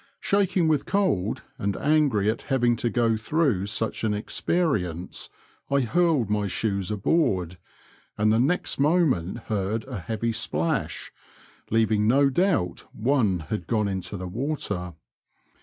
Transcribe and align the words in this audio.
Shaking 0.19 0.67
with 0.67 0.87
cold, 0.87 1.43
and 1.59 1.77
angry 1.77 2.27
at 2.27 2.41
having 2.49 2.75
to 2.77 2.89
go 2.89 3.15
through 3.15 3.67
such 3.67 4.03
an 4.03 4.15
experience, 4.15 5.29
I 5.69 5.81
hurled 5.81 6.27
my 6.27 6.47
shoes 6.47 6.89
aboard, 6.89 7.59
and 8.17 8.33
the 8.33 8.39
next 8.39 8.79
moment 8.79 9.37
heard 9.41 9.83
a 9.83 9.99
heavy 9.99 10.31
splash, 10.31 11.11
leaving 11.69 12.07
no 12.07 12.31
doubt 12.31 12.83
one 12.95 13.41
had 13.51 13.67
gone 13.67 13.87
into 13.87 14.17
the 14.17 14.27
water. 14.27 14.95